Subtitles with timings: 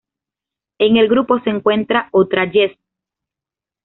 [0.79, 2.75] En el grupo se encuentra "otra" Jess.